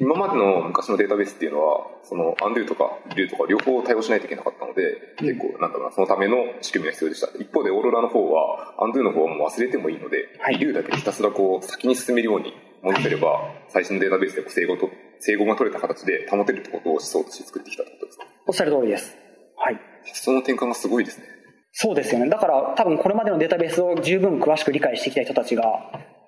[0.01, 7.29] 今までの昔のデータベースっていうのは、その、アンドゥとかリューとか両方対応しないといけなかったので、結構、なんだろうな、そのための仕組みが必要でした。
[7.39, 18.25] 一方で、オーロラの方は、アンドゥの方はもう忘れてもいいので、はい、リューだけひたすらこう、先に進めるように戻せれば、最新のデータベースで整合と、整合が取れた形で保てるってことを思想として作ってきたってことですか？
[18.47, 19.17] おっしゃる通りです。
[19.57, 19.81] はい。
[20.15, 21.25] その転換がすごいですね。
[21.73, 22.29] そうですよね。
[22.29, 25.65] だから多分これまでのデータベースを十分詳しく理解してきた人たちが、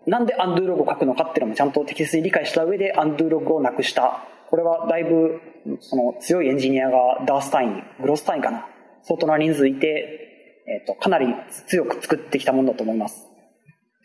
[0.06, 4.24] なんでアンドゥログを書くのかっていうのもちゃんと適切に理解した上でアンドゥログをなくした。
[4.48, 5.40] これはだいぶ
[5.80, 8.66] その強いエンジニアがダースタイン、グロスタインかな？
[9.02, 10.26] 相当な人数いて、
[10.66, 11.34] えっ、ー、と、かなり
[11.68, 13.26] 強く作ってきたものだと思います。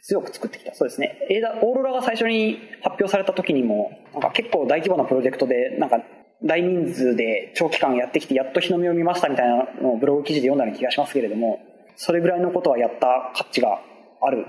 [0.08, 0.76] 強く作ってきた。
[0.76, 1.18] そうですね。
[1.32, 6.04] エーダ、オーロラが最初に発表された時にも、なんか結構大規模なプロジェクトで、なんか
[6.44, 11.60] 大人数で長期間やってきて、やっと日の目を見ましたみたいなのをブログ記事で読んだような気がしますけれども、
[11.96, 13.82] それぐらいのことはやった価値が
[14.22, 14.46] ある。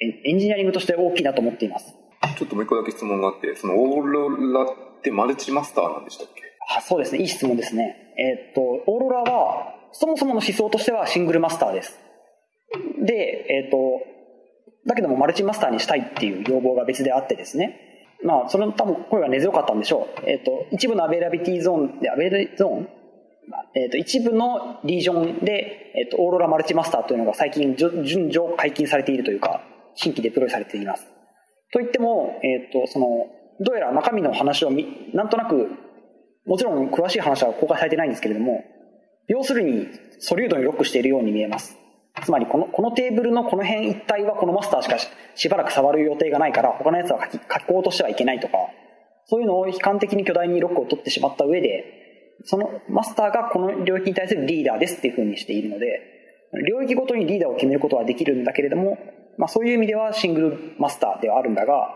[0.00, 1.94] エンジニアリングとして大きいなと思っています。
[2.36, 6.42] ちょっともう一個だけ質問があって、そのオーロラってマルチマスターなんでしたっけ？
[6.76, 7.20] あそうですね。
[7.20, 8.14] いい質問ですね。
[8.18, 11.98] えー、っと、オーロラは、そもそもの思想としてはシングルマスターです。
[13.04, 14.11] で、えー、っと、
[14.86, 17.88] だけども multi-master にしたいっていう要望が別であってですね。
[18.24, 20.30] まあ、その多分声が根強かったんでしょう。
[20.30, 22.88] えっ、ー、と、一部の availability zone で、 availability zone
[23.74, 29.62] えっ、ー、と、一部のリージョンで、えっ、ー、と、オーロラ multi-master というのが最近順次解禁されているというか、
[29.94, 31.06] 新規デプロイされています。
[31.72, 33.26] といっても、えっ、と、その、
[33.60, 35.70] どうやら中身の話をみ、なんとなく、
[36.46, 38.62] もちろん詳しい話は公開されてないんですけれども、
[39.28, 41.76] 要するに、ソリュードにロックしているように見えます。
[42.24, 44.96] つまりこの、このテーブルのこの辺一体はこのマスターしか
[45.34, 48.54] しばらく触る予定がないから、他のやつは書き、書き込としてはいけないとか、
[49.26, 51.84] そういうのを悲観的に巨大にロックを取ってしまった上で、
[52.44, 56.00] そのマスターがこの領域に対するリーダーですっていう風にしているので、
[56.68, 58.98] 領域ごとにリーダーを決めることはできるんだけれども、
[59.38, 61.94] まあそういう意味ではシングルマスターではあるんだが、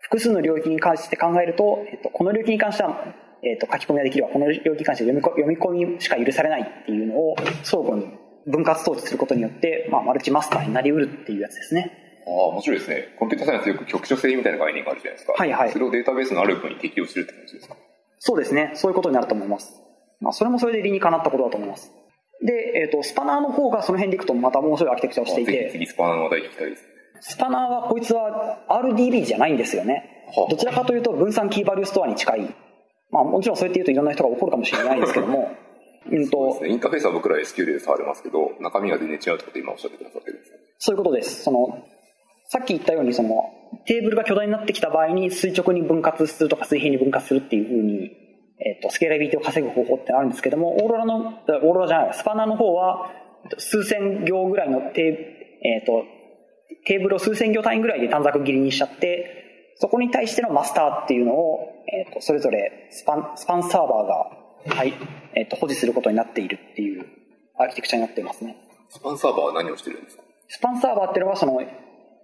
[0.00, 3.04] 複数の領域に関して考えると、えっと、この領域に関しては、
[3.42, 8.06] えっと、書き込みはできるわ、この領域に関しては読み込みしか許されないっていうのを相互に
[8.46, 12.22] 分割統治することによって、まあ、マルチマスターになりうるっていうやつですね。
[12.26, 13.14] ああ、面白いですね。
[13.18, 15.32] コンピューターサイエンスよく局所性みたいな概念があるじゃないですか。
[15.32, 15.72] はいはい。
[15.72, 17.76] それをデータベースのある部分に適用するって感じですか？
[18.18, 18.72] そうですね。
[18.74, 19.72] そういうことになると思います。
[20.20, 21.92] まあ、それもそれで理にかなったことだと思います。
[22.42, 25.70] で、えっ、ー、と、スパナーの方がその辺でいくとまた面白いアーキテクチャをしていて。
[25.72, 26.82] 次、スパナーの話題聞きたいです。
[27.20, 30.26] スパナーはこいつは RDB じゃないんですよね。
[30.48, 32.54] どちらかというと分散キーバリューストアに近い。
[33.10, 35.50] まあもちろんそうやって言うといろんな人が怒るかもしれないですけども、
[36.06, 41.42] うんと、ね、インターフェースは僕ら SQL で触れますけど、中身は全然違うってこと今おっしゃってくださってるんですそういうことです。
[41.42, 41.84] その、
[42.48, 43.44] さっき言ったようにその、
[43.86, 48.10] テーブルが巨大になってきた場合に垂直に分割するとか水平に分割するっていうふうに、
[48.62, 53.10] えっ、ー、と、スケーラビリティを稼ぐ方法ってあるんですけども、オーロラの、オーロラじゃない、スパナーの方は、
[53.58, 55.02] 数千行ぐらいのテ,、
[55.62, 56.04] えーと、
[56.86, 64.30] テーブルを数千行単位ぐらいで短冊切りにしちゃって、そこに対してのマスターっていうのを、えーと、それぞれスパンスパンサーバーが、
[64.66, 64.94] はい。
[65.34, 67.06] えーと、保持することになっているっていう
[67.58, 68.56] アーキテクチャになってますね。
[68.88, 70.22] スパンサーバーは何をしてるんですか？
[70.48, 71.60] スパンサーバーっていうのはその、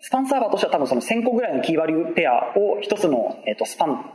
[0.00, 4.12] スパンサーバーとしては多分その1000個ぐらいのキーバリューペアを一つの、えーと、スパン、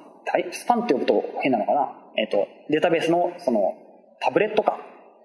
[0.51, 3.73] スパンって呼ぶと変なのかな、えーと、データベースのその
[4.21, 4.77] タブレットか、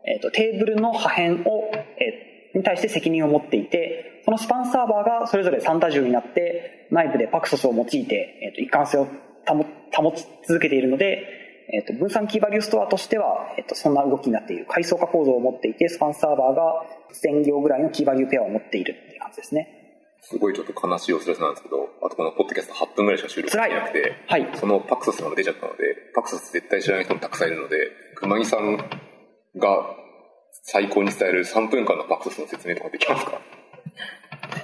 [0.07, 9.07] えーと、テーブルの破片を、えー、に対して責任を持っていて、そのスパンサーバーがそれぞれ3多重になって、内部でパクソスを用いて、えー、と一貫性を
[9.47, 14.67] 保保ち続けているので、えー、と分散キーバリューストアとしては、えー、とそんな動きになっている。
[14.67, 19.73] 階層化構造を持っていて、スパンサーバーが1000行ぐらいのキーバリューペアを持っているっていう感じですね。
[20.23, 25.83] すごいちょっと悲しいお知らせなんですけど、あとこのポッドキャスト8分ぐらいしか収録できなくて、はい、そのパクソスが出ちゃったので、
[26.15, 27.77] パクソス絶対知らない人もたくさんいるので、
[28.17, 28.85] 熊木さんが
[30.63, 33.41] 最高に伝える3分間のパクソスの説明とかできますか？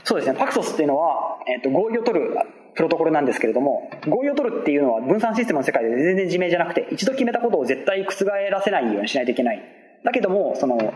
[0.05, 2.37] そうですね、パクソスっていうのは、えーと、合意を取る
[2.75, 9.63] プロトコルなんですけれども、合意を取るっていうのは分散システムの世界で全然自明じゃなくて、一度決めたことを絶対覆らせないようにしないといけない。
[10.05, 10.95] だけども、その、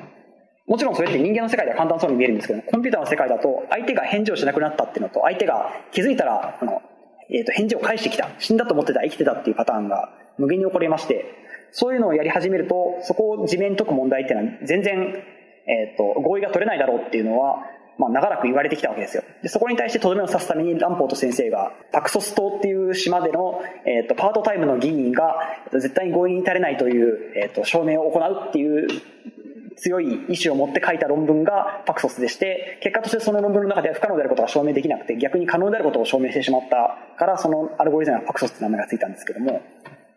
[0.67, 6.83] もちろんそれって人間の世界では簡単そうに見えるんですけど、コンピューターの世界だと、相手が返事をしなくなったっていうのと、相手が気づいたら、あの、
[7.31, 8.31] えっ、ー、と、返事を返してきた。
[8.39, 11.25] 死んだと思ってた、生きてたっていうパターンが無限に起こりまして、
[11.71, 15.23] そういうのをやり始めると、そこを地面に解く問題っていうのは全然、
[15.69, 17.65] えっ、ー、と、合意が取れないだろうっていうのは、
[17.99, 19.23] まあ、長らく言われてきたわけですよ。
[19.43, 25.37] で、そこに対してとどめを刺すために、ランポート先生が、パクソス島っていう島での、え、ー、と、パートタイムの議員が、
[25.73, 28.89] 絶対に合意に至れないという、えっ、ー、と、証明を行うっていう
[29.77, 39.63] 強い意志を持って書いた論文がパクソスでして、結果としてその論文の中では不可能であることが証明できなくて、逆に可能であることを証明してしまったから、そのアルゴリズムはパクソスって名前がついたんですけども、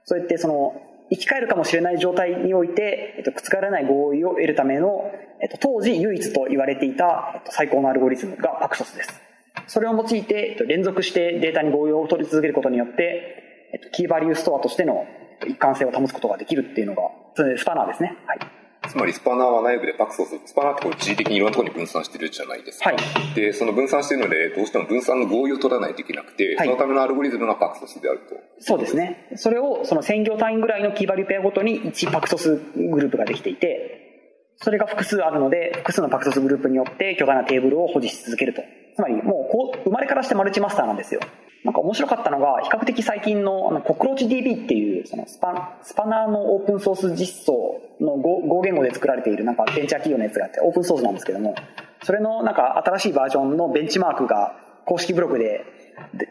[0.06, 9.22] そうやってその、生き返るかもしれない状態において、えっと、覆らない合意を得るための、えっと、当時唯一と言われていた、えっと、最高のアルゴリズムがパクソスです。
[9.68, 15.06] それを用いて、えっと、連続してデータに合意を取り続けることによって、えっと、キーバリューストアとしての
[15.48, 17.04] 一貫性を保つことができるっていうのが、
[17.36, 18.18] それスパナーですね。
[18.26, 18.59] はい。
[18.88, 22.90] つまりスパナーは内部でパクソス、スパナーってこう一時的にいろんなところに分散してるじゃないですか。
[22.90, 23.36] はい。
[23.36, 28.36] で、その分散してるので、どうしても分散の合意を取らないといけなくて、はい、そのためのアルゴリズムがパクソスであると。
[28.60, 29.28] そうですね。
[29.36, 38.62] それを、その専業単位ぐらいのキーバリューペアごとに1パクソスグループができていて、それが複数あるので、複数のパクソスグループによって巨大なテーブルを保持し続けると。
[38.96, 41.22] つまり、もうこう、生まれからしてマルチマスターなんですよ。
[41.64, 51.56] なんか面白かったのが、比較的最近のあのコクローチ DB っていう、そのスパスパナーのオープンソース実装の Go 言語で作られているなんかベンチャー企業のやつがあって、オープンソースなんですけども、
[52.04, 55.66] それのなんか新しいバージョンのベンチマークが公式ブログで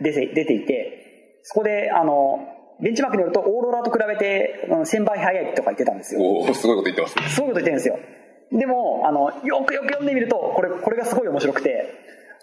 [0.01, 2.41] 出て出ていて、そこであの、
[2.81, 6.23] ベンチマークによるとオーロラと比べて1000倍早いとか言ってたんですよ。
[6.23, 7.29] おすごいこと言ってますね。
[7.29, 7.99] すごいこと言ってるんですよ。
[8.51, 11.87] でも、あの、よくよく読んでみると、これ、これがすごい面白くて、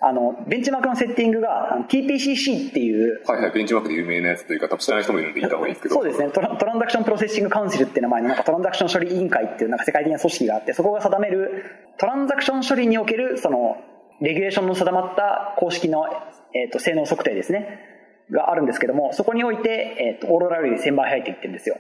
[0.02, 3.24] あの、ベンチマークのセッティングが TPCC っていう。
[3.26, 5.96] はいはい、ベンチマークで有名なやつというか、多分知らない人もいるんで言った方がいいですけど。
[5.96, 11.64] そうですねトラ、トランザクションプロセッシングカウンシルっていう名前のなんかトランザクション処理委員会っていうなんか世界的な組織があって、そこが定める
[11.98, 13.78] トランザクション処理におけるその、
[14.22, 16.06] レギュレーションの定まった公式の、
[16.54, 17.94] えーと、性能測定ですね。
[18.32, 21.78] があるんですけども、そこにおいて、えーと、オーロラより1000倍速いって言ってるんですよ。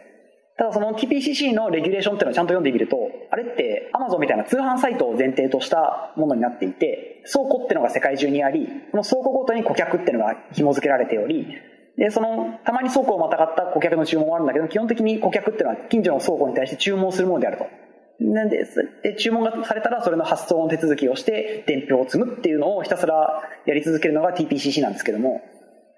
[0.57, 2.97] ただその TPCC のレギュレーションっていうのをちゃんと読んでみると、
[3.29, 11.47] あれって Amazon みたいな通販サイトを前提としたものになっていて、倉庫っていうのが世界中にあり、その倉庫ごとに顧客っていうのが紐付けられており、
[11.97, 17.67] で、その、たまに倉庫をまたがった顧客の注文はあるんだけど、基本的に顧客っていうのは近所の倉庫に対して注文するものであると。
[18.19, 18.65] なんで、
[19.03, 25.41] で注文がされたらそれの発送の手続きをして、伝票を積むっていうのをひたすらやり続けるのが TPCC なんですけども、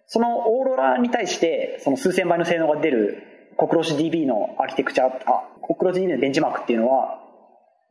[0.08, 5.12] そのオーロラに対して、その数千倍の性能が出るコクロシ DB のアーキテクチャ、あ、
[5.62, 7.20] コクロシ DB のベンチマークっていうのは、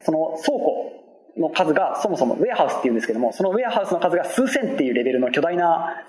[0.00, 0.92] その倉庫
[1.37, 6.05] の数がそもそもウェアハウスっていうんですけども、そのウェアハウスの数が数千っていうレベルの巨大な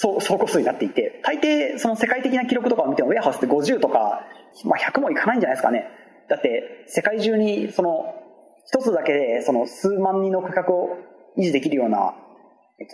[0.00, 4.22] 倉庫数になっていて、大抵その世界的な記録とかを見てもウェアハウスって50とか、
[4.64, 5.88] まあ100もいかないんじゃないですかね。
[6.28, 8.14] だって世界中にその
[8.66, 10.96] 一つだけでその数万人の価格を
[11.36, 12.14] 維持できるような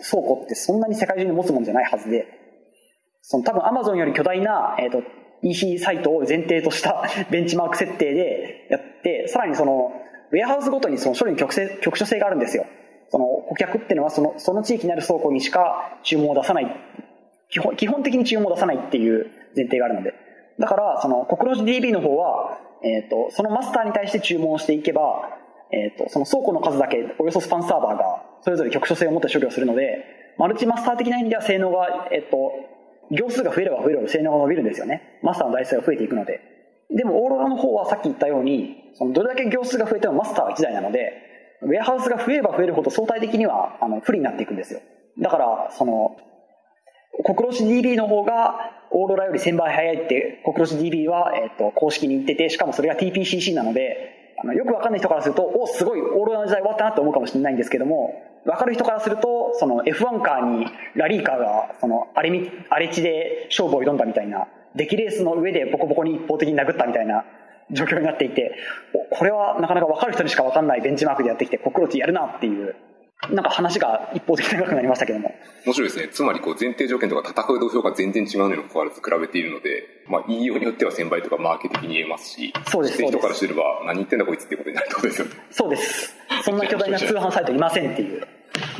[0.09, 2.27] 倉庫ってそんなに世界中に持つもんじゃないはずで、
[3.21, 5.03] その多分アマゾンより巨大な、えっ、ー、と、
[5.41, 9.93] EC サイトを前提としたベンチマーク設定でやって、さらにその、
[10.31, 12.65] ウェアハウスごとにその処理に局局所性があるんですよ。
[13.09, 16.75] その顧客っていうのはそのその地域にある倉庫にしか注文を出さない
[17.49, 20.13] 基本基本的に注文を出さないっていう前提があるので
[20.59, 25.39] だからそのコクロジ DB の方は、えーと、そのマスターに対して注文をしていけば、
[25.71, 32.51] えーと、その倉庫の数だけおよそスパンサーバーがそれぞれ局所性を持って処理をするのでマルチマスター的な意味では性能が、えーと、
[33.11, 35.19] 行数が増えれば増えるほど性能が伸びるんですよね。
[35.23, 36.41] マスターの台数が増えていくので。
[36.95, 41.13] でもオーロラの方はさっき言ったようにそのどれだけ行数が増えてもマスターは1台なので
[41.61, 44.81] ウェアハウスが増えれば増えるほど相対的にはあの不利になっていくんですよ。
[45.19, 46.17] だからその
[47.23, 48.55] コクロシ DB の方が
[48.91, 58.13] オーロラより1000倍速いってコクロシ DB は、えっと、公式に言っててしかもそれが TPCC なのであのよくわかんない人からするとおすごいオーロラの時代終わったなって思うかもしれないんですけども
[58.45, 67.25] 分かる人からするとその F1 カーにラリーカーがその荒れ荒れ地で勝負を挑んだみたいな出来レースの上でボコボコに一方的に殴ったみたいな
[67.71, 68.55] 状況になっていて
[69.11, 72.75] これはなかなか分かる人にしか分かんないベンチマークでやってきてコクロチやるなっていう
[73.27, 75.35] なんか話が一方的に長くなりましたけども。
[75.65, 76.07] 面白いですね。
[76.07, 83.03] つまりこう前提条件とか戦う土俵が全然違うのにもかかわらず比べているので、まあ言いようによっては1000倍とかマーケ的に言えますし、そうです。
[83.03, 85.33] 人からすれば何言ってんだこいつっていうことになるってことですよね。
[85.51, 86.15] そうです。
[86.43, 88.25] そんな巨大な通販サイトいませんっていう。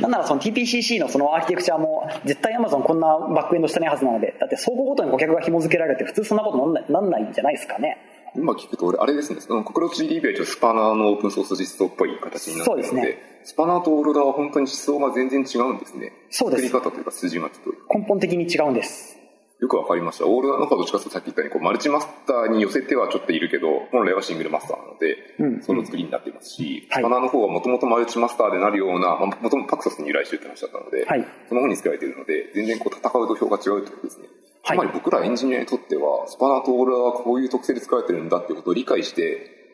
[0.00, 7.98] なんならその TPCC のそのアーキテクチャも絶対 Amazon こんなバックエンドしてないはずなので、だって倉庫ごとに顧客が紐付けられて普通そんなことなんないなんないんじゃないですかね。
[8.36, 16.12] 今聞くと俺、あれですね、その国土 GDP は一応スパナーのオープンソース実装っぽい形になっているので、でね、スパナーとオーロラは本当に思想が全然違うんですね。
[16.30, 16.68] そうです。
[16.68, 17.98] 作り方というか数字がちょっと。
[17.98, 19.16] 根本的に違うんです。
[19.60, 20.26] よくわかりました。
[20.26, 34.28] オーロラの方はどっちかというとさっき言ったように、こうマルチマスターに寄せてはちょっといるけど、本来はシングルマスターなので、うん、その作りになっていますし、スパナーの方はもともとマルチマスターでなるような、もともとパクサスに由来してるって話だったので、はい、その方に作られているので、全然こう戦う土俵が違うということですね。
[34.64, 39.22] つまり僕らエンジニアにとっては、スパナーとオーロラはこういう特性で作られてるんだっていうことを理解して、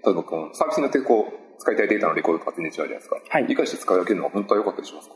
[0.04, 3.16] 例えばこのサービスによってこう、使いたいデータのレコードとか全然違うじゃないですか。
[3.28, 5.14] はい、理解して使い分けるのは本当は良かったりしますか？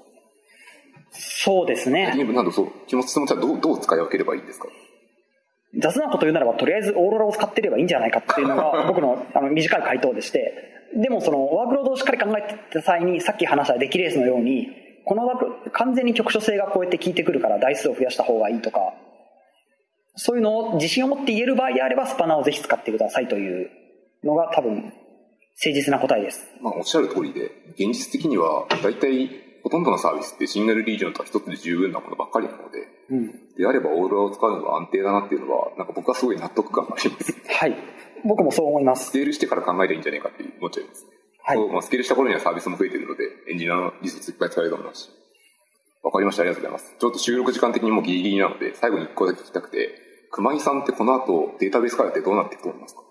[1.12, 2.06] そうですね。
[2.32, 4.68] なんでそう、気持ちともどう、どう使い分ければいいんですか？
[5.78, 10.52] 雑なこと言うならば、とりあえずオーロラを使ってればいいんじゃないかっていうのが僕のあの短い回答でして、
[10.96, 14.66] でもそのワークロードをしっかり考えてた際に、さっき話したデキレースのように、
[15.04, 18.80] この枠、完全に局所性がこうやって効いてくるから台数を増やした方がいいとか、
[20.16, 23.70] そういうのを自信を持って言える場合であれば、スパナーをぜひ使ってくださいという
[24.24, 24.92] のが多分、誠
[25.72, 26.48] 実な答えです。
[26.60, 29.30] まあ、おっしゃる通りで、現実的には、大体、
[29.62, 37.34] ほとんどのサービスってシングルリージョンとは一つで十分なものばっかりなので、うん、であればオーロラを使うのが安定だなっていうのは、なんか僕はすごい納得感があります。
[37.46, 37.76] はい。
[38.24, 39.06] 僕もそう思います。
[39.08, 41.10] スケールしてから考えればいいんじゃないかって思っちゃいますね。
[41.42, 41.68] はい。
[41.68, 45.10] まあ、スケールした頃にはサービスも増えてるので、エンジニアの技術いっぱい使えると思いますし。
[46.02, 46.42] わかりました。
[46.42, 46.96] ありがとうございます。
[46.98, 49.90] ちょっと収録時間的にもギリギリなので、最後に一個だけ聞きたくて、
[50.30, 53.02] 熊井さんってこの後データベースからってどうなっていくと思いますか？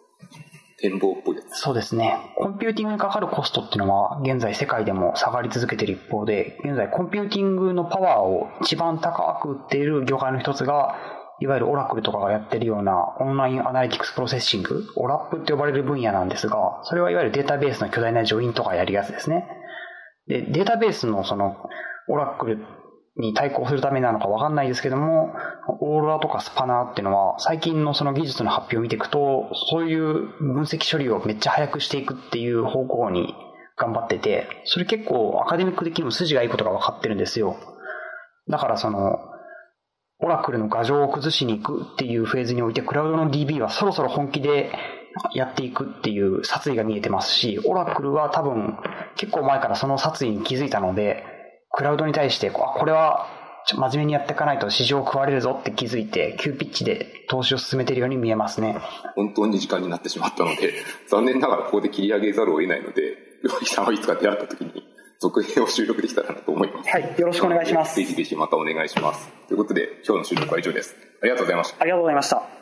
[0.82, 1.60] 展望っぽいやつ。
[1.60, 2.17] そうですね。
[2.38, 10.95] コンピューティングにかかるコストっていうのは、現在世界でも下がり続けている一方で、現在コンピューティングのパワーを一番高く売っている業界の一つが、
[11.41, 19.45] いわゆるオラクルとかがやってるような online analytics processing、OLAP って呼ばれる分野なんですが、それはいわゆるデータベースの巨大な join とかやるやつですね。
[20.27, 21.58] で、データベースのその、
[22.08, 22.65] オラクル
[23.19, 25.34] に対抗するためなのかわかんないですけども、
[25.82, 33.36] オーロラとかスパナーっていうのは、最近のその技術の発表を見ていくと、そういう分析処理をめっちゃ早くしていくっていう方向に
[33.75, 37.58] 頑張ってて、それ結構アカデミック的にも筋がいいことが分かってるんですよ。
[38.47, 39.19] だからその、
[40.21, 44.71] オラクルの画像を崩しに行くっていうフェーズにおいて、クラウドの DB はそろそろ本気で
[45.34, 48.77] やっていくっていう殺意が見えてますし、オラクルは多分
[49.15, 51.38] 結構前からその殺意に気づいたので、
[51.71, 53.27] クラウドに対して、あ、これは
[53.75, 58.77] 真面目にやっていかないと市場を食われるぞって気づいて、急ピッチで投資を進めているように見えますね。
[59.15, 60.73] 本当に時間になってしまったので、
[61.08, 64.84] 残念ながらここで切り上げざるを得ないので、 料理さんはいつか出会った時に
[65.19, 66.89] 続編を収録できたらなと思います。
[66.89, 67.95] はい、よろしくお願いします。
[67.95, 69.32] ぜひぜひまたお願いします。
[69.47, 70.95] ということで、今日の収録は以上です。
[71.21, 71.82] ありがとうございました。
[71.82, 72.59] ありがとうございました。